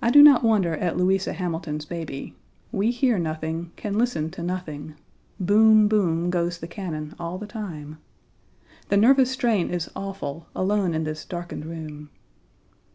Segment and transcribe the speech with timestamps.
[0.00, 2.34] I do not wonder at Louisa Hamilton's baby;
[2.72, 4.94] we hear nothing, can listen to nothing;
[5.38, 7.98] boom, boom goes the cannon all the time.
[8.88, 12.08] The nervous strain is awful, alone in this darkened room.